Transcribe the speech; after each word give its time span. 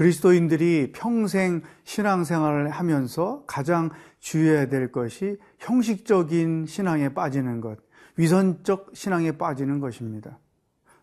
그리스도인들이 0.00 0.92
평생 0.94 1.60
신앙생활을 1.84 2.70
하면서 2.70 3.44
가장 3.46 3.90
주의해야 4.18 4.66
될 4.70 4.90
것이 4.90 5.36
형식적인 5.58 6.64
신앙에 6.64 7.12
빠지는 7.12 7.60
것, 7.60 7.80
위선적 8.16 8.92
신앙에 8.94 9.32
빠지는 9.32 9.78
것입니다. 9.78 10.38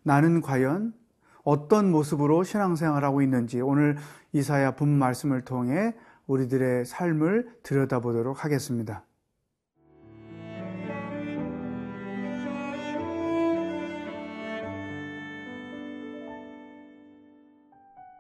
나는 0.02 0.42
과연 0.42 0.96
어떤 1.44 1.92
모습으로 1.92 2.44
신앙생활하고 2.44 3.22
있는지 3.22 3.62
오늘 3.62 3.98
이사야 4.34 4.72
본 4.72 4.98
말씀을 4.98 5.42
통해 5.42 5.94
우리들의 6.26 6.86
삶을 6.86 7.60
들여다보도록 7.62 8.44
하겠습니다. 8.44 9.06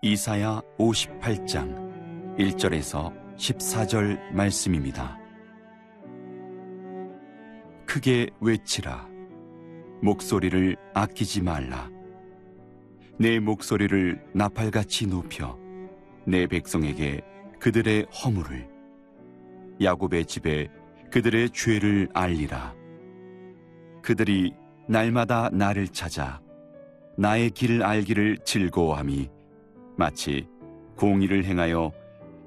이사야 0.10 0.62
58장 0.78 2.38
1절에서 2.38 3.14
14절 3.36 4.32
말씀입니다. 4.32 5.20
크게 7.86 8.30
외치라. 8.40 9.06
목소리를 10.02 10.78
아끼지 10.94 11.42
말라. 11.42 11.90
내 13.20 13.42
목소리를 13.42 14.24
나팔같이 14.34 15.08
높여 15.08 15.60
내 16.26 16.48
백성에게 16.48 17.20
그들의 17.60 18.06
허물을 18.06 18.66
야곱의 19.82 20.26
집에 20.26 20.70
그들의 21.12 21.50
죄를 21.50 22.08
알리라. 22.14 22.74
그들이 24.02 24.54
날마다 24.88 25.50
나를 25.52 25.90
찾아 25.90 26.40
나의 27.18 27.50
길을 27.50 27.84
알기를 27.84 28.38
즐거워함이 28.46 29.36
마치 29.98 30.48
공의를 30.96 31.44
행하여 31.44 31.92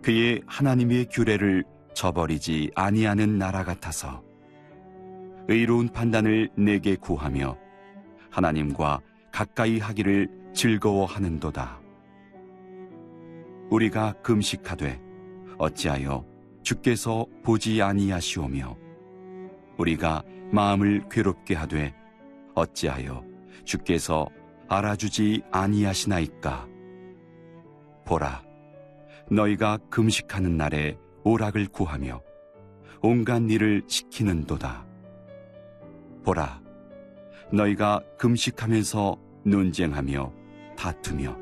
그의 0.02 0.42
하나님의 0.46 1.06
규례를 1.10 1.64
저버리지 1.94 2.70
아니하는 2.74 3.38
나라 3.38 3.64
같아서 3.64 4.22
의로운 5.48 5.88
판단을 5.88 6.48
내게 6.56 6.94
구하며 6.94 7.58
하나님과 8.30 9.00
가까이 9.32 9.78
하기를 9.78 10.28
즐거워하는도다. 10.54 11.80
우리가 13.68 14.12
금식하되 14.22 15.00
어찌하여 15.58 16.24
주께서 16.62 17.26
보지 17.42 17.82
아니하시오며 17.82 18.76
우리가 19.76 20.22
마음을 20.52 21.08
괴롭게 21.10 21.54
하되 21.54 21.94
어찌하여 22.54 23.24
주께서 23.64 24.28
알아주지 24.68 25.42
아니하시나이까 25.50 26.69
보라. 28.10 28.42
너희가 29.30 29.78
금식하는 29.88 30.56
날에 30.56 30.98
오락을 31.22 31.68
구하며 31.68 32.20
온갖 33.02 33.40
일을 33.48 33.84
시키는도다. 33.86 34.84
보라 36.24 36.60
너희가 37.52 38.02
금식하면서 38.18 39.16
논쟁하며 39.44 40.32
다투며 40.76 41.38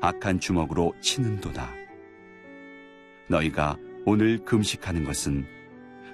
악한 0.00 0.40
주먹으로 0.40 0.94
치는도다. 1.02 1.68
너희가 3.28 3.76
오늘 4.06 4.42
금식하는 4.42 5.04
것은 5.04 5.44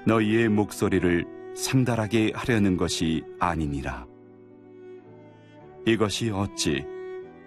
너희의 0.04 0.48
목소리를 0.48 1.24
상달하게 1.54 2.32
하려는 2.34 2.76
것이 2.76 3.22
아니니라. 3.38 4.04
이것이 5.86 6.30
어찌 6.30 6.84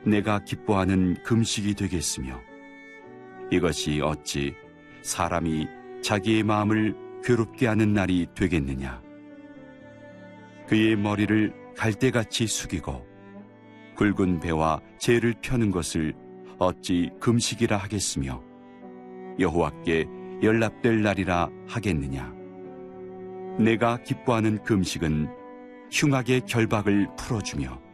내가 0.06 0.40
기뻐하는 0.40 1.22
금식이 1.24 1.74
되겠으며 1.76 2.40
이것이 3.52 4.00
어찌 4.02 4.56
사람이 5.02 5.68
자기의 6.02 6.44
마음을 6.44 6.96
괴롭게 7.24 7.68
하는 7.68 7.94
날이 7.94 8.28
되겠느냐? 8.34 9.02
그의 10.68 10.96
머리를 10.96 11.54
갈대같이 11.76 12.48
숙이고 12.48 13.06
굵은 13.96 14.40
배와 14.40 14.80
재를 14.98 15.34
펴는 15.42 15.72
것을 15.72 16.14
어찌 16.58 17.10
금식이라 17.20 17.76
하겠으며 17.78 18.42
여호와께 19.40 20.08
연락될 20.42 21.02
날이라 21.02 21.50
하겠느냐? 21.68 22.34
내가 23.58 23.98
기뻐하는 24.04 24.64
금식은 24.64 25.28
흉악의 25.92 26.42
결박을 26.46 27.10
풀어주며 27.18 27.89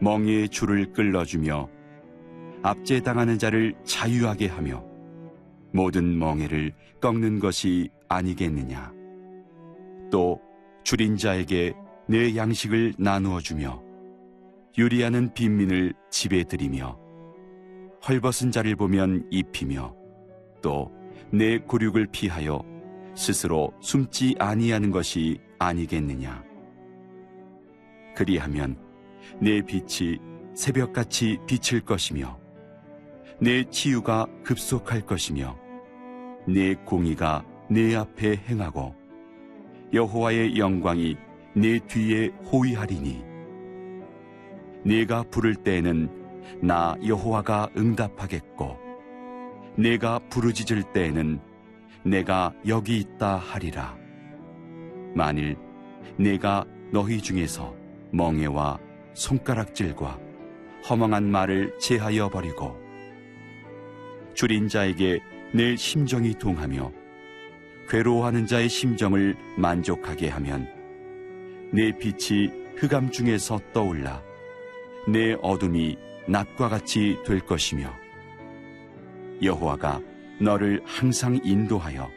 멍에의 0.00 0.48
줄을 0.48 0.92
끌어주며 0.92 1.68
압제당하는 2.62 3.38
자를 3.38 3.74
자유하게 3.84 4.46
하며 4.46 4.84
모든 5.72 6.18
멍에를 6.18 6.72
꺾는 7.00 7.38
것이 7.38 7.90
아니겠느냐. 8.08 8.92
또 10.10 10.40
줄인 10.84 11.16
자에게 11.16 11.74
내 12.06 12.34
양식을 12.34 12.94
나누어 12.98 13.40
주며 13.40 13.82
유리하는 14.76 15.32
빈민을 15.34 15.92
집에 16.10 16.44
들이며 16.44 16.98
헐벗은 18.08 18.50
자를 18.50 18.76
보면 18.76 19.26
입히며 19.30 19.94
또 20.62 20.98
내 21.30 21.58
고륙을 21.58 22.06
피하여 22.10 22.62
스스로 23.14 23.72
숨지 23.80 24.34
아니하는 24.38 24.90
것이 24.90 25.38
아니겠느냐. 25.58 26.42
그리하면 28.16 28.78
내 29.40 29.62
빛이 29.62 30.18
새벽같이 30.54 31.38
비칠 31.46 31.80
것이며 31.80 32.38
내 33.40 33.64
치유가 33.64 34.26
급속할 34.44 35.02
것이며 35.02 35.56
내 36.46 36.74
공의가 36.74 37.44
내 37.70 37.94
앞에 37.94 38.36
행하고 38.48 38.94
여호와의 39.92 40.58
영광이 40.58 41.16
내 41.54 41.78
뒤에 41.78 42.28
호위하리니 42.50 43.24
내가 44.84 45.22
부를 45.24 45.54
때에는 45.54 46.08
나 46.62 46.96
여호와가 47.06 47.68
응답하겠고 47.76 48.78
내가 49.76 50.18
부르짖을 50.30 50.92
때에는 50.92 51.40
내가 52.04 52.52
여기 52.66 52.98
있다 52.98 53.36
하리라. 53.36 53.96
만일 55.14 55.56
내가 56.16 56.64
너희 56.90 57.20
중에서 57.20 57.74
멍에와 58.12 58.78
손가락질과 59.18 60.18
허망한 60.88 61.28
말을 61.28 61.76
제하여 61.80 62.28
버리고 62.28 62.78
줄인 64.34 64.68
자에게 64.68 65.18
내 65.52 65.74
심정이 65.74 66.34
동하며 66.34 66.92
괴로워하는 67.88 68.46
자의 68.46 68.68
심정을 68.68 69.34
만족하게 69.56 70.28
하면 70.28 70.68
내 71.72 71.90
빛이 71.98 72.52
흑암 72.76 73.10
중에서 73.10 73.58
떠올라 73.72 74.22
내 75.08 75.34
어둠이 75.42 75.98
낮과 76.28 76.68
같이 76.68 77.18
될 77.26 77.40
것이며 77.40 77.92
여호와가 79.42 80.00
너를 80.40 80.80
항상 80.84 81.40
인도하여 81.42 82.08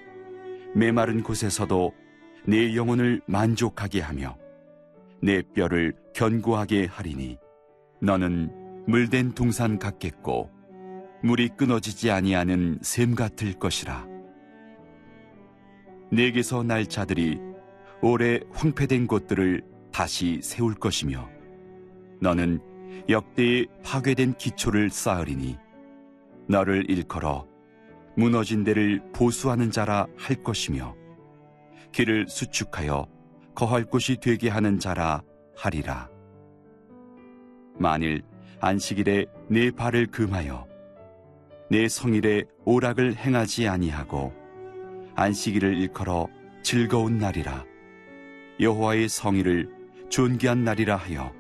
메마른 0.76 1.24
곳에서도 1.24 1.94
내 2.46 2.76
영혼을 2.76 3.22
만족하게 3.26 4.02
하며 4.02 4.41
내 5.22 5.42
뼈를 5.54 5.94
견고하게 6.16 6.86
하리니 6.86 7.38
너는 8.02 8.86
물된 8.88 9.34
동산 9.34 9.78
같겠고 9.78 10.50
물이 11.24 11.50
끊어지지 11.58 12.10
아니하는 12.10 12.80
샘 12.82 13.14
같을 13.14 13.54
것이라. 13.54 14.08
내게서 16.12 16.64
날 16.64 16.88
자들이 16.88 17.40
오래 18.02 18.40
황폐된 18.52 19.06
곳들을 19.06 19.64
다시 19.94 20.40
세울 20.42 20.74
것이며 20.74 21.30
너는 22.20 22.60
역대의 23.08 23.68
파괴된 23.84 24.34
기초를 24.34 24.90
쌓으리니 24.90 25.58
너를 26.48 26.90
일컬어 26.90 27.48
무너진 28.18 28.64
데를 28.64 29.02
보수하는 29.14 29.70
자라 29.70 30.08
할 30.18 30.44
것이며 30.44 30.96
길을 31.92 32.28
수축하여 32.28 33.21
거할 33.56 33.84
곳이 33.86 34.18
되게 34.22 34.50
하는 34.50 34.80
자라 34.80 35.22
하리라. 35.56 36.10
만일 37.78 38.22
안식일에 38.60 39.26
내 39.50 39.72
발을 39.72 40.08
금하여 40.08 40.68
내 41.70 41.88
성일에 41.88 42.44
오락을 42.66 43.16
행하지 43.16 43.68
아니하고 43.68 44.34
안식일을 45.16 45.78
일컬어 45.78 46.28
즐거운 46.62 47.18
날이라 47.18 47.66
여호와의 48.60 49.10
성일을 49.10 49.70
존귀한 50.10 50.64
날이라 50.64 50.96
하여 50.96 51.34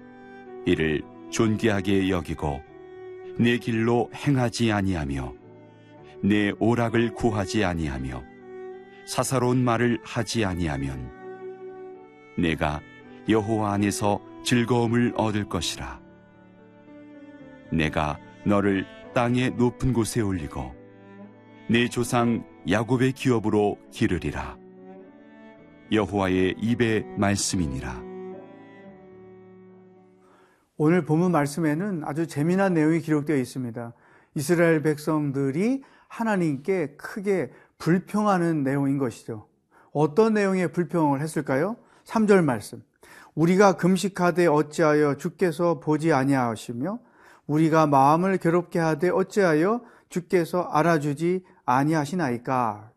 이를 0.66 1.04
존귀하게 1.30 2.10
여기고 2.10 2.62
내 3.38 3.58
길로 3.58 4.10
행하지 4.16 4.72
아니하며 4.72 5.34
내 6.24 6.52
오락을 6.60 7.14
구하지 7.14 7.64
아니하며 7.64 8.24
사사로운 9.06 9.64
말을 9.64 10.00
하지 10.04 10.46
아니하면 10.46 11.21
내가 12.42 12.82
여호와 13.30 13.74
안에서 13.74 14.20
즐거움을 14.44 15.14
얻을 15.16 15.48
것이라. 15.48 16.02
내가 17.72 18.18
너를 18.46 18.86
땅의 19.14 19.52
높은 19.52 19.94
곳에 19.94 20.22
올리고 20.22 20.74
내 21.70 21.88
조상 21.88 22.44
야곱의 22.70 23.14
기업으로 23.14 23.78
기르리라. 23.92 24.58
여호와의 25.92 26.56
입의 26.60 27.06
말씀이니라. 27.18 28.02
오늘 30.78 31.06
본문 31.06 31.32
말씀에는 31.32 32.02
아주 32.06 32.26
재미난 32.26 32.74
내용이 32.74 33.02
기록되어 33.02 33.36
있습니다. 33.38 33.94
이스라엘 34.36 34.82
백성들이 34.82 35.84
하나님께 36.08 36.96
크게 36.98 37.52
불평하는 37.78 38.64
내용인 38.64 38.98
것이죠. 38.98 39.48
어떤 39.92 40.34
내용에 40.34 40.68
불평을 40.68 41.22
했을까요? 41.22 41.78
3절 42.12 42.44
말씀. 42.44 42.84
우리가 43.36 43.78
금식하되 43.78 44.46
어찌하여 44.48 45.16
주께서 45.16 45.80
보지 45.80 46.12
아니하시며 46.12 47.00
우리가 47.48 47.88
마음을 47.88 48.38
괴롭게 48.38 48.80
하되 48.80 49.10
어찌하여 49.10 49.82
주께서 50.10 50.64
알아주지 50.64 51.46
아니하시나이까. 51.66 52.92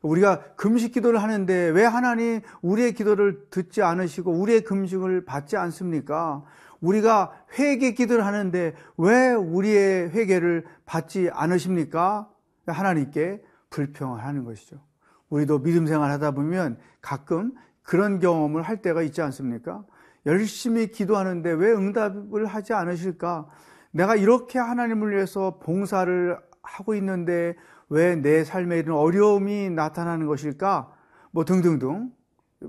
우리가 0.00 0.54
금식 0.56 0.92
기도를 0.92 1.22
하는데 1.22 1.68
왜 1.68 1.84
하나님 1.84 2.40
우리의 2.62 2.94
기도를 2.94 3.46
듣지 3.50 3.82
않으시고 3.82 4.32
우리의 4.32 4.62
금식을 4.62 5.24
받지 5.24 5.56
않습니까? 5.56 6.42
우리가 6.80 7.32
회개 7.56 7.92
기도를 7.92 8.26
하는데 8.26 8.74
왜 8.96 9.32
우리의 9.32 10.10
회개를 10.10 10.64
받지 10.86 11.30
않으십니까? 11.32 12.28
하나님께 12.66 13.42
불평을 13.70 14.24
하는 14.24 14.44
것이죠. 14.44 14.80
우리도 15.28 15.60
믿음 15.60 15.86
생활 15.86 16.10
하다 16.10 16.32
보면 16.32 16.78
가끔 17.00 17.52
그런 17.82 18.20
경험을 18.20 18.62
할 18.62 18.82
때가 18.82 19.02
있지 19.02 19.22
않습니까? 19.22 19.84
열심히 20.26 20.88
기도하는데 20.88 21.50
왜 21.50 21.72
응답을 21.72 22.46
하지 22.46 22.72
않으실까? 22.72 23.48
내가 23.90 24.16
이렇게 24.16 24.58
하나님을 24.58 25.12
위해서 25.12 25.58
봉사를 25.58 26.38
하고 26.62 26.94
있는데 26.94 27.56
왜 27.88 28.16
내 28.16 28.44
삶에 28.44 28.78
이런 28.78 28.96
어려움이 28.96 29.70
나타나는 29.70 30.26
것일까? 30.26 30.92
뭐 31.30 31.44
등등등 31.44 32.10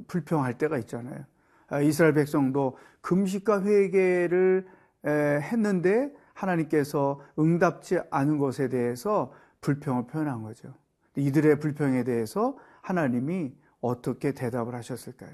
불평할 0.08 0.58
때가 0.58 0.78
있잖아요. 0.80 1.24
아, 1.68 1.80
이스라엘 1.80 2.14
백성도 2.14 2.78
금식과 3.02 3.64
회개를 3.64 4.68
했는데 5.06 6.12
하나님께서 6.34 7.22
응답지 7.38 8.00
않은 8.10 8.38
것에 8.38 8.70
대해서 8.70 9.32
불평을 9.62 10.08
표현한 10.08 10.42
거죠. 10.42 10.74
이들의 11.16 11.60
불평에 11.60 12.04
대해서 12.04 12.58
하나님이 12.82 13.54
어떻게 13.84 14.32
대답을 14.32 14.74
하셨을까요? 14.74 15.32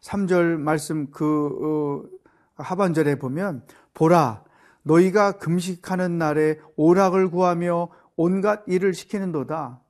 3절 0.00 0.58
말씀 0.58 1.10
그 1.10 2.02
어, 2.58 2.62
하반절에 2.62 3.18
보면 3.18 3.62
보라 3.94 4.42
너희가 4.82 5.32
금식하는 5.32 6.18
날에 6.18 6.58
오락을 6.76 7.30
구하며 7.30 7.90
온갖 8.16 8.62
일을 8.66 8.94
시키는도다. 8.94 9.80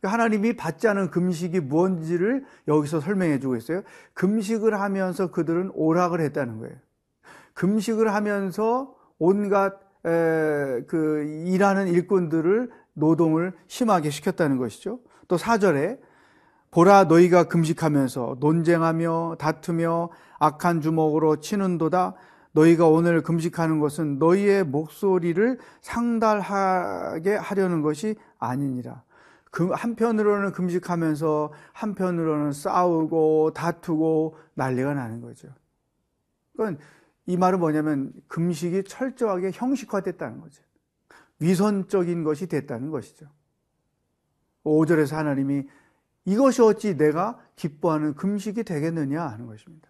그러니까 0.00 0.12
하나님이 0.12 0.56
받지 0.56 0.88
않은 0.88 1.10
금식이 1.10 1.60
무엇인지를 1.60 2.44
여기서 2.66 3.00
설명해 3.00 3.38
주고 3.38 3.56
있어요. 3.56 3.82
금식을 4.14 4.80
하면서 4.80 5.30
그들은 5.30 5.70
오락을 5.74 6.20
했다는 6.20 6.58
거예요. 6.58 6.74
금식을 7.54 8.12
하면서 8.12 8.94
온갖 9.18 9.74
에, 10.04 10.82
그 10.88 11.44
일하는 11.46 11.86
일꾼들을 11.86 12.70
노동을 12.94 13.52
심하게 13.68 14.10
시켰다는 14.10 14.58
것이죠. 14.58 14.98
또 15.28 15.36
4절에 15.36 16.00
보라 16.72 17.04
너희가 17.04 17.44
금식하면서 17.44 18.38
논쟁하며 18.40 19.36
다투며 19.38 20.08
악한 20.38 20.80
주먹으로 20.80 21.36
치는도다 21.36 22.14
너희가 22.52 22.88
오늘 22.88 23.22
금식하는 23.22 23.78
것은 23.78 24.18
너희의 24.18 24.64
목소리를 24.64 25.58
상달하게 25.82 27.36
하려는 27.36 27.82
것이 27.82 28.16
아니니라. 28.38 29.02
한편으로는 29.52 30.52
금식하면서 30.52 31.52
한편으로는 31.74 32.52
싸우고 32.52 33.52
다투고 33.54 34.36
난리가 34.54 34.94
나는 34.94 35.20
거죠. 35.20 35.48
그러니까 36.56 36.82
이 37.26 37.36
말은 37.36 37.60
뭐냐면 37.60 38.12
금식이 38.28 38.84
철저하게 38.84 39.50
형식화됐다는 39.52 40.40
거죠. 40.40 40.62
위선적인 41.38 42.24
것이 42.24 42.46
됐다는 42.46 42.90
것이죠. 42.90 43.26
5절에서 44.64 45.16
하나님이 45.16 45.66
이것이 46.24 46.62
어찌 46.62 46.96
내가 46.96 47.38
기뻐하는 47.56 48.14
금식이 48.14 48.64
되겠느냐 48.64 49.22
하는 49.22 49.46
것입니다. 49.46 49.88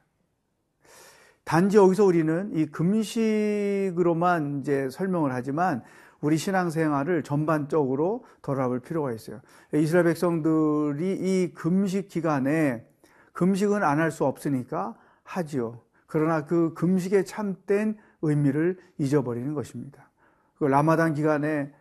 단지 1.44 1.76
여기서 1.76 2.05
우리는 2.05 2.50
이 2.55 2.67
금식으로만 2.67 4.61
이제 4.61 4.88
설명을 4.90 5.32
하지만 5.32 5.82
우리 6.20 6.37
신앙생활을 6.37 7.25
전반적으로 7.25 8.25
돌아볼 8.43 8.81
필요가 8.81 9.12
있어요. 9.12 9.40
이스라엘 9.75 10.05
백성들이 10.05 11.19
이 11.20 11.52
금식 11.52 12.08
기간에 12.08 12.87
금식은 13.32 13.82
안 13.82 13.99
할 13.99 14.11
수 14.12 14.25
없으니까 14.25 14.94
하지요. 15.25 15.81
그러나 16.06 16.44
그 16.44 16.75
금식의 16.75 17.25
참된 17.25 17.96
의미를 18.20 18.79
잊어버리는 18.99 19.52
것입니다. 19.55 20.11
그 20.58 20.64
라마단 20.64 21.14
기간에 21.14 21.73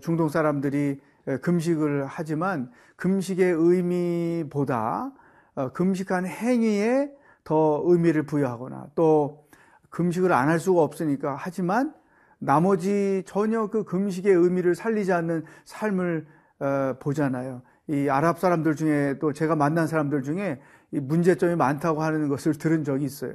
중동 0.00 0.28
사람들이 0.28 1.00
금식을 1.42 2.06
하지만 2.06 2.70
금식의 2.96 3.52
의미보다 3.52 5.12
어, 5.54 5.72
금식한 5.72 6.26
행위에 6.26 7.10
더 7.44 7.82
의미를 7.84 8.24
부여하거나 8.24 8.88
또 8.94 9.46
금식을 9.90 10.32
안 10.32 10.48
할 10.48 10.58
수가 10.58 10.82
없으니까 10.82 11.36
하지만 11.38 11.94
나머지 12.38 13.22
전혀 13.26 13.68
그 13.68 13.84
금식의 13.84 14.32
의미를 14.34 14.74
살리지 14.74 15.12
않는 15.12 15.44
삶을 15.64 16.26
어, 16.60 16.94
보잖아요. 17.00 17.62
이 17.88 18.08
아랍 18.08 18.38
사람들 18.38 18.76
중에 18.76 19.18
또 19.18 19.32
제가 19.32 19.56
만난 19.56 19.86
사람들 19.86 20.22
중에 20.22 20.60
이 20.90 21.00
문제점이 21.00 21.56
많다고 21.56 22.02
하는 22.02 22.28
것을 22.28 22.54
들은 22.54 22.84
적이 22.84 23.04
있어요. 23.04 23.34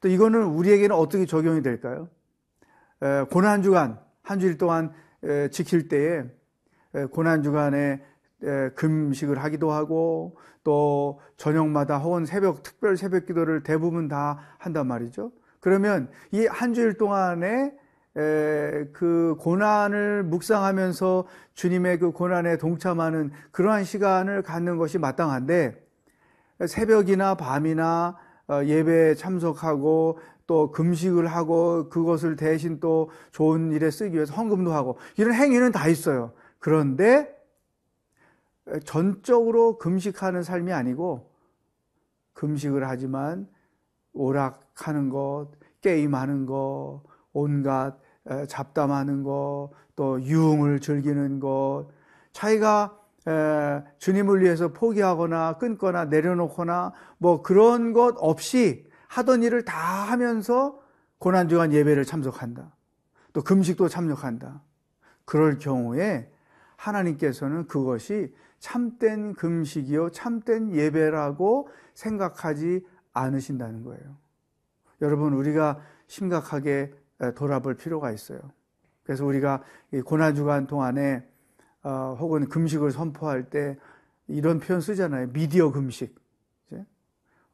또 0.00 0.08
이거는 0.08 0.44
우리에게는 0.44 0.94
어떻게 0.94 1.24
적용이 1.26 1.62
될까요? 1.62 2.08
고난 3.30 3.62
주간 3.62 3.98
한 4.22 4.38
주일 4.38 4.58
동안 4.58 4.92
지킬 5.50 5.88
때에 5.88 6.24
고난 7.10 7.42
주간에 7.42 8.00
금식을 8.74 9.42
하기도 9.42 9.72
하고 9.72 10.36
또 10.62 11.20
저녁마다 11.36 11.98
혹은 11.98 12.26
새벽 12.26 12.62
특별 12.62 12.96
새벽 12.96 13.26
기도를 13.26 13.62
대부분 13.62 14.08
다 14.08 14.38
한단 14.58 14.86
말이죠. 14.86 15.32
그러면 15.60 16.10
이 16.32 16.46
한 16.46 16.74
주일 16.74 16.94
동안에 16.98 17.72
그 18.92 19.36
고난을 19.40 20.22
묵상하면서 20.24 21.26
주님의 21.54 21.98
그 21.98 22.12
고난에 22.12 22.58
동참하는 22.58 23.30
그러한 23.50 23.84
시간을 23.84 24.42
갖는 24.42 24.76
것이 24.76 24.98
마땅한데 24.98 25.82
새벽이나 26.66 27.34
밤이나 27.34 28.16
어, 28.46 28.62
예배에 28.62 29.14
참석하고 29.14 30.18
또 30.46 30.70
금식을 30.70 31.26
하고 31.26 31.88
그것을 31.88 32.36
대신 32.36 32.78
또 32.78 33.10
좋은 33.32 33.72
일에 33.72 33.90
쓰기 33.90 34.14
위해서 34.16 34.34
헌금도 34.34 34.72
하고 34.72 34.98
이런 35.16 35.32
행위는 35.32 35.72
다 35.72 35.88
있어요. 35.88 36.32
그런데 36.64 37.30
전적으로 38.86 39.76
금식하는 39.76 40.42
삶이 40.42 40.72
아니고 40.72 41.30
금식을 42.32 42.88
하지만 42.88 43.46
오락하는 44.14 45.10
것, 45.10 45.48
게임하는 45.82 46.46
것, 46.46 47.02
온갖 47.34 47.98
잡담하는 48.48 49.24
것, 49.24 49.72
또 49.94 50.22
유흥을 50.22 50.80
즐기는 50.80 51.38
것, 51.38 51.88
자기가 52.32 52.98
주님을 53.98 54.40
위해서 54.40 54.68
포기하거나 54.68 55.58
끊거나 55.58 56.06
내려놓거나 56.06 56.94
뭐 57.18 57.42
그런 57.42 57.92
것 57.92 58.14
없이 58.16 58.88
하던 59.08 59.42
일을 59.42 59.66
다 59.66 59.76
하면서 59.76 60.80
고난주간 61.18 61.74
예배를 61.74 62.06
참석한다. 62.06 62.74
또 63.34 63.42
금식도 63.42 63.88
참석한다. 63.88 64.62
그럴 65.26 65.58
경우에 65.58 66.30
하나님께서는 66.84 67.66
그것이 67.66 68.34
참된 68.58 69.34
금식이요, 69.34 70.10
참된 70.10 70.74
예배라고 70.74 71.68
생각하지 71.94 72.84
않으신다는 73.12 73.84
거예요. 73.84 74.16
여러분, 75.00 75.34
우리가 75.34 75.80
심각하게 76.06 76.92
돌아볼 77.34 77.76
필요가 77.76 78.10
있어요. 78.10 78.40
그래서 79.02 79.24
우리가 79.24 79.62
고난주간 80.04 80.66
동안에 80.66 81.26
어, 81.82 82.16
혹은 82.18 82.48
금식을 82.48 82.90
선포할 82.90 83.50
때 83.50 83.76
이런 84.26 84.58
표현 84.58 84.80
쓰잖아요. 84.80 85.32
미디어 85.32 85.70
금식. 85.70 86.14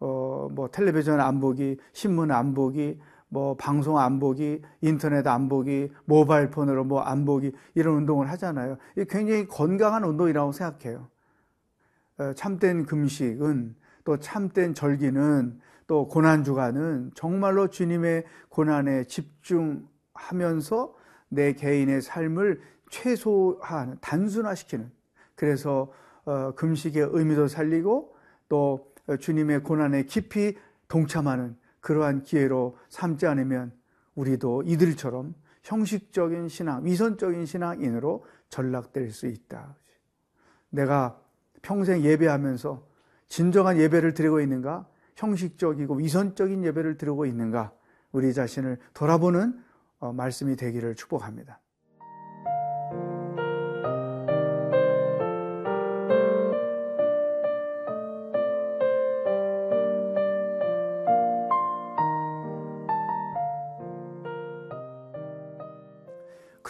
어, 0.01 0.49
뭐 0.51 0.71
텔레비전 0.71 1.21
안 1.21 1.41
보기, 1.41 1.77
신문 1.93 2.31
안 2.31 2.55
보기, 2.55 2.99
뭐 3.31 3.57
방송 3.57 3.97
안 3.99 4.19
보기, 4.19 4.61
인터넷 4.81 5.27
안 5.27 5.49
보기, 5.49 5.91
모바일 6.05 6.51
폰으로 6.51 6.85
뭐 6.85 7.01
안 7.03 7.25
보기 7.25 7.53
이런 7.75 7.97
운동을 7.97 8.29
하잖아요. 8.31 8.77
굉장히 9.09 9.47
건강한 9.47 10.05
운동이라고 10.05 10.53
생각해요. 10.53 11.09
어, 12.19 12.33
참된 12.35 12.85
금식은 12.85 13.75
또 14.05 14.19
참된 14.19 14.75
절기는 14.75 15.61
또 15.87 16.09
고난 16.09 16.45
주간은 16.45 17.13
정말로 17.15 17.69
주님의 17.69 18.25
고난에 18.49 19.05
집중하면서 19.05 20.95
내 21.29 21.53
개인의 21.53 22.03
삶을 22.03 22.61
최소화하는 22.91 23.99
단순화시키는 24.01 24.91
그래서 25.37 25.93
어, 26.25 26.53
금식의 26.57 27.11
의미도 27.13 27.47
살리고 27.47 28.15
또 28.49 28.93
주님의 29.21 29.63
고난에 29.63 30.03
깊이 30.05 30.57
동참하는 30.89 31.57
그러한 31.81 32.23
기회로 32.23 32.77
삼지 32.89 33.27
않으면 33.27 33.73
우리도 34.15 34.63
이들처럼 34.67 35.35
형식적인 35.63 36.49
신앙, 36.49 36.85
위선적인 36.85 37.47
신앙인으로 37.47 38.25
전락될 38.49 39.11
수 39.11 39.27
있다. 39.27 39.77
내가 40.71 41.21
평생 41.63 42.03
예배하면서 42.03 42.87
진정한 43.29 43.79
예배를 43.79 44.15
드리고 44.15 44.41
있는가? 44.41 44.87
형식적이고 45.17 45.97
위선적인 45.97 46.65
예배를 46.65 46.97
드리고 46.97 47.27
있는가? 47.27 47.73
우리 48.13 48.33
자신을 48.33 48.79
돌아보는 48.95 49.63
어, 49.99 50.13
말씀이 50.13 50.57
되기를 50.57 50.95
축복합니다. 50.95 51.61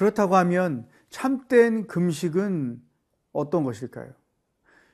그렇다고 0.00 0.34
하면 0.36 0.86
참된 1.10 1.86
금식은 1.86 2.80
어떤 3.34 3.64
것일까요? 3.64 4.08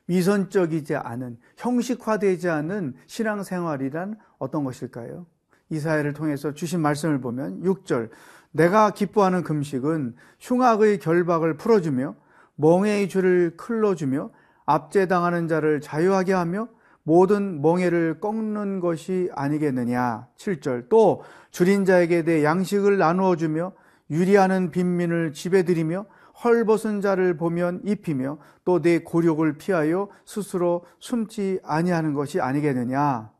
위선적이지 0.09 0.97
않은 0.97 1.39
형식화되지 1.57 2.49
않은 2.49 2.95
신앙생활이란 3.07 4.19
어떤 4.39 4.65
것일까요? 4.65 5.27
이사야를 5.71 6.13
통해서 6.13 6.55
주신 6.55 6.81
말씀을 6.81 7.21
보면 7.21 7.63
6절 7.63 8.11
내가 8.51 8.91
기뻐하는 8.91 9.45
금식은 9.45 10.17
흉악의 10.41 10.99
결박을 10.99 11.57
풀어주며 11.57 12.17
멍해의 12.57 13.09
줄을 13.09 13.57
클러주며 13.57 14.31
압제당하는 14.65 15.47
자를 15.47 15.81
자유하게 15.81 16.33
하며 16.33 16.67
모든 17.05 17.63
멍해를 17.63 18.19
꺾는 18.19 18.81
것이 18.81 19.31
아니겠느냐 19.37 20.27
7절 20.37 20.89
또 20.89 21.23
줄인 21.53 21.85
자에게 21.85 22.25
내 22.25 22.43
양식을 22.43 22.99
나누어 22.99 23.37
주며 23.37 23.73
유리하는 24.11 24.71
빈민을 24.71 25.33
집에 25.33 25.63
들이며 25.63 26.07
헐벗은 26.45 27.01
자를 27.01 27.37
보면 27.37 27.81
입히며 27.85 28.39
또 28.65 28.81
내 28.81 28.99
고력을 28.99 29.51
피하여 29.55 30.09
스스로 30.25 30.85
숨지 30.99 31.61
아니하는 31.63 32.15
것이 32.15 32.41
아니겠느냐. 32.41 33.31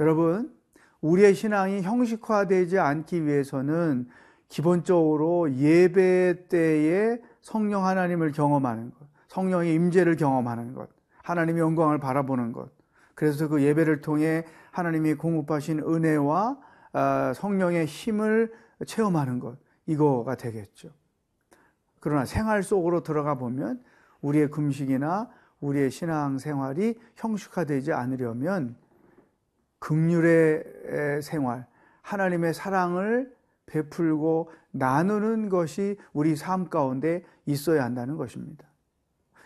여러분, 0.00 0.52
우리의 1.00 1.34
신앙이 1.34 1.82
형식화되지 1.82 2.78
않기 2.78 3.26
위해서는 3.26 4.08
기본적으로 4.48 5.52
예배 5.52 6.48
때에 6.48 7.18
성령 7.40 7.86
하나님을 7.86 8.32
경험하는 8.32 8.90
것, 8.90 8.98
성령의 9.28 9.74
임재를 9.74 10.16
경험하는 10.16 10.74
것, 10.74 10.88
하나님의 11.22 11.60
영광을 11.60 11.98
바라보는 11.98 12.52
것. 12.52 12.70
그래서 13.14 13.48
그 13.48 13.62
예배를 13.62 14.00
통해 14.00 14.44
하나님이 14.70 15.14
공급하신 15.14 15.80
은혜와 15.80 16.58
아, 16.94 17.32
성령의 17.34 17.86
힘을 17.86 18.52
체험하는 18.86 19.38
것. 19.38 19.56
이거가 19.86 20.36
되겠죠. 20.36 20.90
그러나 22.00 22.24
생활 22.24 22.62
속으로 22.62 23.02
들어가 23.02 23.36
보면 23.36 23.82
우리의 24.20 24.50
금식이나 24.50 25.30
우리의 25.60 25.90
신앙 25.90 26.38
생활이 26.38 26.98
형식화되지 27.16 27.92
않으려면 27.92 28.76
극률의 29.78 31.22
생활, 31.22 31.66
하나님의 32.02 32.54
사랑을 32.54 33.34
베풀고 33.66 34.50
나누는 34.72 35.48
것이 35.48 35.96
우리 36.12 36.36
삶 36.36 36.68
가운데 36.68 37.24
있어야 37.46 37.84
한다는 37.84 38.16
것입니다. 38.16 38.66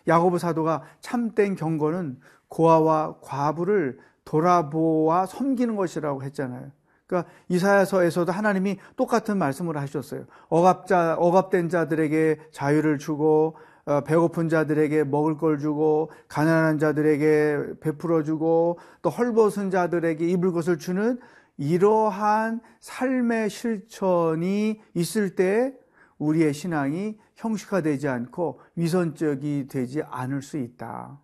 야고보 0.09 0.39
사도가 0.39 0.85
참된 1.01 1.55
경건은 1.55 2.21
고아와 2.49 3.19
과부를 3.21 3.99
돌아보아 4.25 5.27
섬기는 5.27 5.77
것이라고 5.77 6.23
했잖아요. 6.23 6.71
그러니까 7.07 7.31
이사야서에서도 7.49 8.31
하나님이 8.33 8.79
똑같은 8.97 9.39
말씀을 9.39 9.77
하셨어요. 9.77 10.27
억압자 10.49 11.17
억압된 11.19 11.69
자들에게 11.69 12.41
자유를 12.53 12.99
주고 12.99 13.57
어, 13.85 14.01
배고픈 14.01 14.49
자들에게 14.49 15.05
먹을 15.05 15.37
걸 15.37 15.59
주고 15.59 16.11
가난한 16.27 16.81
자들에게 16.81 17.79
베풀어 17.81 18.25
주고 18.25 18.81
또 19.01 19.11
헐벗은 19.11 19.71
자들에게 19.71 20.27
입을 20.27 20.51
것을 20.51 20.79
주는 20.79 21.21
이러한 21.57 22.61
삶의 22.81 23.49
실천이 23.49 24.81
있을 24.95 25.37
때 25.37 25.73
우리의 26.19 26.53
신앙이 26.53 27.17
형식화되지 27.37 28.09
않고 28.09 28.61
위선적이 28.75 29.69
되지 29.69 30.03
않을 30.03 30.43
수 30.43 30.57
있다. 30.59 31.21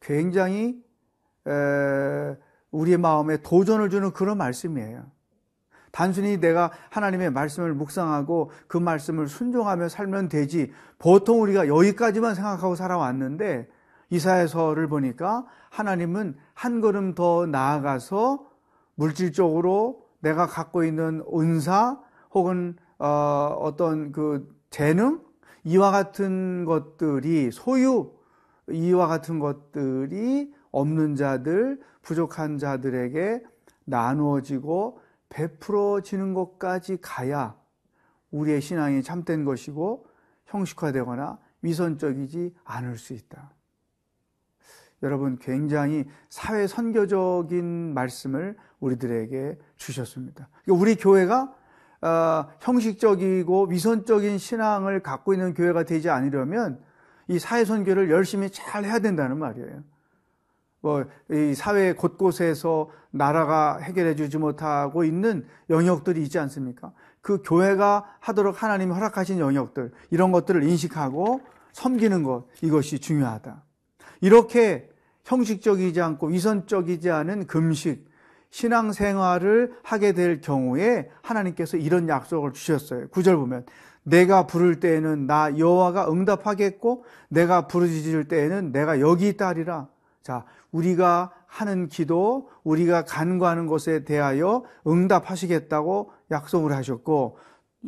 굉장히 0.00 0.80
에, 1.46 2.36
우리의 2.76 2.98
마음에 2.98 3.38
도전을 3.42 3.90
주는 3.90 4.12
그런 4.12 4.38
말씀이에요. 4.38 5.04
단순히 5.90 6.38
내가 6.38 6.70
하나님의 6.90 7.30
말씀을 7.30 7.72
묵상하고 7.72 8.50
그 8.68 8.76
말씀을 8.76 9.28
순종하며 9.28 9.88
살면 9.88 10.28
되지. 10.28 10.70
보통 10.98 11.40
우리가 11.42 11.68
여기까지만 11.68 12.34
생각하고 12.34 12.74
살아왔는데 12.74 13.68
이사야서를 14.10 14.88
보니까 14.88 15.46
하나님은 15.70 16.36
한 16.52 16.80
걸음 16.80 17.14
더 17.14 17.46
나아가서 17.46 18.46
물질적으로 18.94 20.06
내가 20.20 20.46
갖고 20.46 20.84
있는 20.84 21.22
은사 21.34 21.98
혹은 22.32 22.76
어, 22.98 23.56
어떤 23.58 24.12
그 24.12 24.54
재능 24.70 25.20
이와 25.64 25.90
같은 25.90 26.64
것들이 26.64 27.50
소유 27.50 28.12
이와 28.70 29.06
같은 29.06 29.38
것들이 29.38 30.52
없는 30.76 31.14
자들, 31.16 31.80
부족한 32.02 32.58
자들에게 32.58 33.42
나누어지고 33.86 35.00
베풀어지는 35.30 36.34
것까지 36.34 36.98
가야 37.00 37.56
우리의 38.30 38.60
신앙이 38.60 39.02
참된 39.02 39.44
것이고 39.46 40.06
형식화되거나 40.44 41.38
위선적이지 41.62 42.54
않을 42.64 42.98
수 42.98 43.14
있다. 43.14 43.50
여러분 45.02 45.38
굉장히 45.38 46.04
사회 46.28 46.66
선교적인 46.66 47.94
말씀을 47.94 48.56
우리들에게 48.80 49.58
주셨습니다. 49.76 50.48
우리 50.68 50.96
교회가 50.96 51.54
어, 52.02 52.48
형식적이고 52.60 53.68
위선적인 53.68 54.36
신앙을 54.36 55.02
갖고 55.02 55.32
있는 55.32 55.54
교회가 55.54 55.84
되지 55.84 56.10
않으려면 56.10 56.80
이 57.28 57.38
사회 57.38 57.64
선교를 57.64 58.10
열심히 58.10 58.50
잘 58.50 58.84
해야 58.84 58.98
된다는 58.98 59.38
말이에요. 59.38 59.82
뭐 60.86 61.04
이 61.32 61.54
사회 61.54 61.92
곳곳에서 61.92 62.88
나라가 63.10 63.78
해결해 63.78 64.14
주지 64.14 64.38
못하고 64.38 65.02
있는 65.04 65.44
영역들이 65.70 66.22
있지 66.22 66.38
않습니까? 66.38 66.92
그 67.20 67.42
교회가 67.42 68.04
하도록 68.20 68.62
하나님이 68.62 68.92
허락하신 68.92 69.40
영역들 69.40 69.90
이런 70.10 70.30
것들을 70.30 70.62
인식하고 70.62 71.40
섬기는 71.72 72.22
것 72.22 72.46
이것이 72.62 73.00
중요하다. 73.00 73.64
이렇게 74.20 74.88
형식적이지 75.24 76.00
않고 76.00 76.28
위선적이지 76.28 77.10
않은 77.10 77.48
금식 77.48 78.06
신앙생활을 78.50 79.74
하게 79.82 80.12
될 80.12 80.40
경우에 80.40 81.10
하나님께서 81.22 81.76
이런 81.76 82.08
약속을 82.08 82.52
주셨어요. 82.52 83.08
구절 83.08 83.36
보면 83.36 83.66
내가 84.04 84.46
부를 84.46 84.78
때에는 84.78 85.26
나 85.26 85.58
여호와가 85.58 86.10
응답하겠고 86.12 87.04
내가 87.28 87.66
부르짖을 87.66 88.28
때에는 88.28 88.70
내가 88.70 89.00
여기 89.00 89.28
있다리라. 89.28 89.88
자, 90.22 90.44
우리가 90.76 91.32
하는 91.46 91.88
기도, 91.88 92.48
우리가 92.64 93.04
간구하는 93.04 93.66
것에 93.66 94.04
대하여 94.04 94.64
응답하시겠다고 94.86 96.10
약속을 96.30 96.72
하셨고 96.72 97.38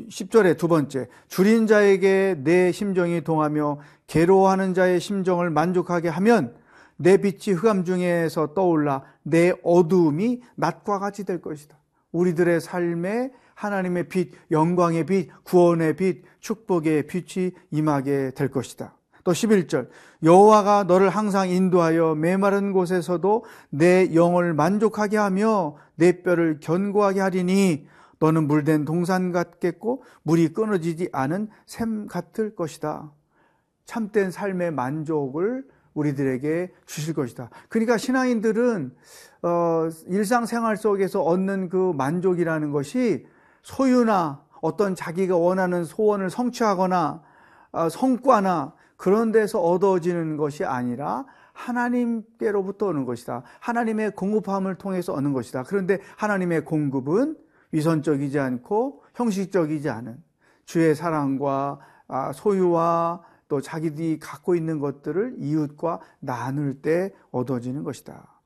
10절에 0.09 0.57
두 0.57 0.69
번째 0.69 1.09
줄인 1.27 1.67
자에게 1.67 2.37
내 2.45 2.73
심정이 2.73 3.23
동하며 3.23 3.79
괴로워하는 4.07 4.75
자의 4.75 5.01
심정을 5.01 5.51
만족하게 5.51 6.09
하면 6.09 6.55
내 6.97 7.19
빛이 7.19 7.55
흑암 7.57 7.85
중에서 7.85 8.55
떠올라 8.55 9.03
내 9.23 9.53
어두움이 9.63 10.41
낮과 10.57 10.99
같이 10.99 11.25
될 11.25 11.41
것이다. 11.43 11.77
우리들의 12.13 12.61
삶에 12.61 13.33
하나님의 13.55 14.09
빛, 14.09 14.33
영광의 14.51 15.05
빛, 15.05 15.31
구원의 15.45 15.97
빛, 15.97 16.23
축복의 16.41 17.07
빛이 17.07 17.53
임하게 17.71 18.33
될 18.35 18.51
것이다. 18.51 18.98
또 19.29 19.33
11절 19.33 19.89
여호와가 20.23 20.85
너를 20.85 21.11
항상 21.11 21.51
인도하여 21.51 22.15
메마른 22.15 22.73
곳에서도 22.73 23.45
내 23.69 24.15
영을 24.15 24.55
만족하게 24.55 25.19
하며 25.19 25.77
내 25.97 26.23
뼈를 26.23 26.61
견고하게 26.61 27.21
하리니 27.21 27.87
너는 28.21 28.47
물된 28.47 28.87
동산 28.87 29.31
같겠고 29.31 30.03
물이 30.23 30.55
끊어지지 30.55 31.11
않은 31.13 31.51
샘 31.67 32.07
같을 32.07 32.57
것이다. 32.57 33.13
참된 33.85 34.31
삶의 34.31 34.71
만족을 34.71 35.67
우리들에게 35.93 36.73
주실 36.87 37.13
것이다. 37.13 37.51
그러니까 37.69 37.99
신앙인들은 37.99 38.97
어, 39.43 39.89
일상생활 40.07 40.79
속에서 40.79 41.21
얻는 41.21 41.69
그 41.69 41.93
만족이라는 41.95 42.71
것이 42.71 43.27
소유나 43.61 44.43
어떤 44.63 44.95
자기가 44.95 45.37
원하는 45.37 45.85
소원을 45.85 46.31
성취하거나 46.31 47.21
어, 47.73 47.89
성과나 47.91 48.73
그런 48.99 49.33
데서 49.33 49.63
얻어지는 49.63 50.37
것이 50.37 50.65
아니라 50.65 51.25
하나님께로부터 51.53 52.89
오는 52.89 53.05
것이다. 53.05 53.43
하나님의 53.61 54.11
공급함을 54.11 54.75
통해서 54.75 55.15
얻는 55.15 55.33
것이다. 55.33 55.63
그런데 55.63 55.99
하나님의 56.17 56.65
공급은 56.65 57.37
위선적이지 57.73 58.39
않고 58.39 59.05
형식적이지 59.15 59.89
않은 59.89 60.23
주의 60.67 60.95
사랑과 60.95 61.79
아, 62.09 62.33
소유와 62.33 63.23
또 63.49 63.61
자기들이 63.61 64.19
갖고 64.19 64.55
있는 64.55 64.79
것들을 64.79 65.37
이웃과 65.39 66.01
나눌 66.21 66.83
때 66.83 67.15
얻어지는 67.31 67.85
것이다. 67.85 68.38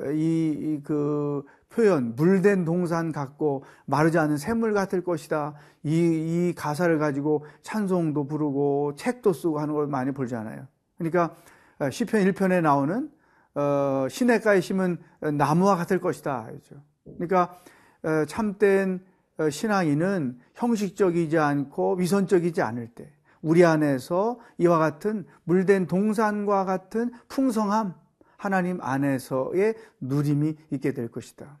이 0.00 0.80
그 0.84 1.44
표현 1.70 2.14
물된 2.16 2.64
동산 2.64 3.12
같고 3.12 3.64
마르지 3.84 4.18
않은 4.18 4.36
샘물 4.36 4.72
같을 4.72 5.04
것이다. 5.04 5.54
이, 5.84 5.90
이 5.90 6.54
가사를 6.56 6.98
가지고 6.98 7.44
찬송도 7.62 8.26
부르고 8.26 8.94
책도 8.96 9.32
쓰고 9.32 9.60
하는 9.60 9.74
걸 9.74 9.86
많이 9.86 10.12
보잖아요. 10.12 10.66
그러니까 10.96 11.36
어, 11.78 11.90
시편 11.90 12.24
1편에 12.24 12.62
나오는 12.62 13.10
어, 13.54 14.06
시냇가에 14.08 14.60
심은 14.60 14.98
나무와 15.34 15.76
같을 15.76 16.00
것이다. 16.00 16.46
그렇죠. 16.46 16.76
그러니까 17.04 17.56
어, 18.02 18.24
참된 18.26 19.04
어, 19.36 19.50
신앙인은 19.50 20.38
형식적이지 20.54 21.38
않고 21.38 21.96
위선적이지 21.96 22.62
않을 22.62 22.88
때 22.88 23.12
우리 23.40 23.64
안에서 23.64 24.40
이와 24.56 24.78
같은 24.78 25.26
물된 25.44 25.86
동산과 25.86 26.64
같은 26.64 27.12
풍성함 27.28 27.94
하나님 28.38 28.80
안에서의 28.80 29.74
누림이 30.00 30.56
있게 30.70 30.92
될 30.94 31.08
것이다. 31.08 31.58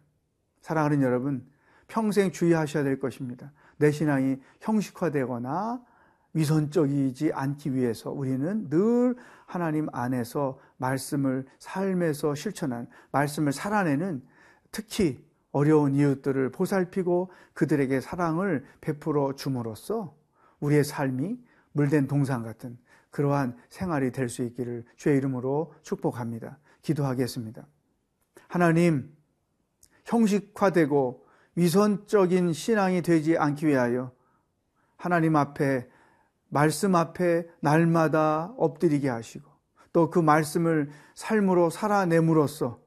사랑하는 0.62 1.02
여러분, 1.02 1.44
평생 1.88 2.30
주의하셔야 2.30 2.84
될 2.84 2.98
것입니다. 2.98 3.52
내 3.76 3.90
신앙이 3.90 4.38
형식화되거나 4.60 5.82
위선적이지 6.34 7.32
않기 7.32 7.74
위해서 7.74 8.10
우리는 8.10 8.70
늘 8.70 9.16
하나님 9.46 9.88
안에서 9.92 10.58
말씀을 10.76 11.46
삶에서 11.58 12.34
실천한 12.34 12.86
말씀을 13.10 13.52
살아내는 13.52 14.22
특히 14.70 15.24
어려운 15.50 15.94
이웃들을 15.94 16.52
보살피고 16.52 17.32
그들에게 17.54 18.00
사랑을 18.00 18.64
베풀어 18.80 19.34
줌으로써 19.34 20.14
우리의 20.60 20.84
삶이 20.84 21.38
물된 21.72 22.06
동상 22.06 22.42
같은 22.42 22.78
그러한 23.10 23.56
생활이 23.70 24.12
될 24.12 24.28
수 24.28 24.42
있기를 24.42 24.84
주의 24.96 25.16
이름으로 25.16 25.74
축복합니다. 25.82 26.58
기도하겠습니다. 26.82 27.66
하나님, 28.48 29.14
형식화되고 30.04 31.24
위선적인 31.54 32.52
신앙이 32.52 33.02
되지 33.02 33.36
않기 33.36 33.66
위하여 33.66 34.12
하나님 34.96 35.36
앞에 35.36 35.88
말씀 36.48 36.94
앞에 36.94 37.46
날마다 37.60 38.54
엎드리게 38.56 39.08
하시고 39.08 39.48
또 39.92 40.10
그 40.10 40.18
말씀을 40.18 40.90
삶으로 41.14 41.70
살아내므로써 41.70 42.78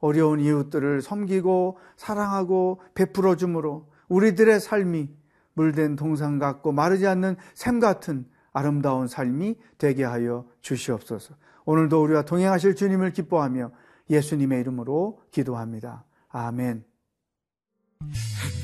어려운 0.00 0.40
이웃들을 0.40 1.02
섬기고 1.02 1.78
사랑하고 1.96 2.80
베풀어 2.94 3.36
줌으로 3.36 3.90
우리들의 4.08 4.60
삶이 4.60 5.10
물된 5.54 5.96
동상 5.96 6.38
같고 6.38 6.72
마르지 6.72 7.06
않는 7.06 7.36
샘 7.54 7.80
같은 7.80 8.26
아름다운 8.52 9.08
삶이 9.08 9.56
되게 9.76 10.04
하여 10.04 10.46
주시옵소서. 10.60 11.34
오늘도 11.68 12.02
우리와 12.02 12.22
동행하실 12.22 12.76
주님을 12.76 13.12
기뻐하며 13.12 13.72
예수님의 14.08 14.58
이름으로 14.60 15.20
기도합니다. 15.30 16.06
아멘. 16.30 16.82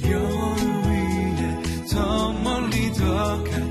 별 0.03 0.23
위에 0.23 1.85
더 1.93 2.33
멀리 2.33 2.91
더 2.95 3.45
가. 3.45 3.64